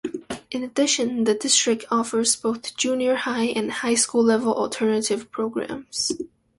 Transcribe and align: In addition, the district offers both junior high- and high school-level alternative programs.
In 0.49 0.63
addition, 0.63 1.25
the 1.25 1.35
district 1.35 1.85
offers 1.91 2.35
both 2.35 2.75
junior 2.75 3.13
high- 3.17 3.53
and 3.55 3.71
high 3.71 3.93
school-level 3.93 4.51
alternative 4.51 5.29
programs. 5.31 6.11